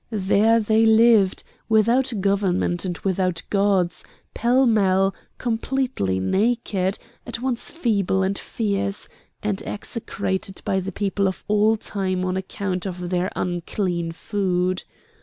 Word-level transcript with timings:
There 0.09 0.59
they 0.59 0.83
lived, 0.83 1.43
without 1.69 2.11
government 2.21 2.85
and 2.85 2.97
without 3.05 3.43
gods, 3.51 4.03
pell 4.33 4.65
mell, 4.65 5.13
completely 5.37 6.19
naked, 6.19 6.97
at 7.27 7.39
once 7.39 7.69
feeble 7.69 8.23
and 8.23 8.35
fierce, 8.35 9.07
and 9.43 9.61
execrated 9.61 10.63
by 10.65 10.79
the 10.79 10.91
people 10.91 11.27
of 11.27 11.43
all 11.47 11.75
time 11.75 12.25
on 12.25 12.35
account 12.35 12.87
of 12.87 13.11
their 13.11 13.31
unclean 13.35 14.11
food. 14.11 14.85